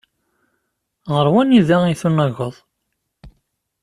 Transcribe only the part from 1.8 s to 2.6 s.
ay tunageḍ?